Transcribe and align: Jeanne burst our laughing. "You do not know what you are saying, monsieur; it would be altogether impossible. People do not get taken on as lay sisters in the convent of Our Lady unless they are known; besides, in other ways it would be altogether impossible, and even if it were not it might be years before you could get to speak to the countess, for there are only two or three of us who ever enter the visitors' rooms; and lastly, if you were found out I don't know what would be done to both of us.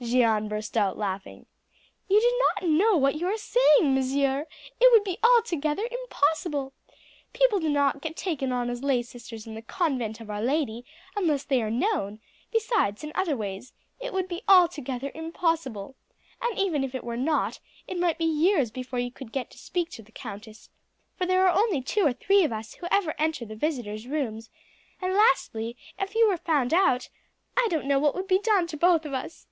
Jeanne 0.00 0.48
burst 0.48 0.74
our 0.78 0.94
laughing. 0.94 1.44
"You 2.08 2.18
do 2.18 2.40
not 2.66 2.70
know 2.70 2.96
what 2.96 3.16
you 3.16 3.26
are 3.26 3.36
saying, 3.36 3.94
monsieur; 3.94 4.46
it 4.80 4.90
would 4.90 5.04
be 5.04 5.18
altogether 5.22 5.86
impossible. 6.00 6.72
People 7.34 7.60
do 7.60 7.68
not 7.68 8.00
get 8.00 8.16
taken 8.16 8.52
on 8.52 8.70
as 8.70 8.82
lay 8.82 9.02
sisters 9.02 9.46
in 9.46 9.52
the 9.52 9.60
convent 9.60 10.18
of 10.18 10.30
Our 10.30 10.40
Lady 10.40 10.86
unless 11.14 11.44
they 11.44 11.60
are 11.60 11.68
known; 11.70 12.20
besides, 12.50 13.04
in 13.04 13.12
other 13.14 13.36
ways 13.36 13.74
it 14.00 14.14
would 14.14 14.28
be 14.28 14.40
altogether 14.48 15.12
impossible, 15.14 15.94
and 16.40 16.58
even 16.58 16.84
if 16.84 16.94
it 16.94 17.04
were 17.04 17.18
not 17.18 17.60
it 17.86 17.98
might 17.98 18.16
be 18.16 18.24
years 18.24 18.70
before 18.70 18.98
you 18.98 19.10
could 19.10 19.30
get 19.30 19.50
to 19.50 19.58
speak 19.58 19.90
to 19.90 20.02
the 20.02 20.10
countess, 20.10 20.70
for 21.16 21.26
there 21.26 21.46
are 21.46 21.54
only 21.54 21.82
two 21.82 22.06
or 22.06 22.14
three 22.14 22.44
of 22.44 22.50
us 22.50 22.72
who 22.76 22.86
ever 22.90 23.14
enter 23.18 23.44
the 23.44 23.54
visitors' 23.54 24.06
rooms; 24.06 24.48
and 25.02 25.12
lastly, 25.12 25.76
if 25.98 26.14
you 26.14 26.26
were 26.28 26.38
found 26.38 26.72
out 26.72 27.10
I 27.58 27.68
don't 27.70 27.84
know 27.84 27.98
what 27.98 28.14
would 28.14 28.26
be 28.26 28.38
done 28.38 28.66
to 28.68 28.78
both 28.78 29.04
of 29.04 29.12
us. 29.12 29.46